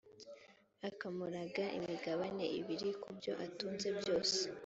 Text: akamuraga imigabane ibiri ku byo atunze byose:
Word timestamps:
akamuraga 0.89 1.63
imigabane 1.77 2.45
ibiri 2.59 2.89
ku 3.01 3.07
byo 3.17 3.33
atunze 3.45 3.87
byose: 3.99 4.39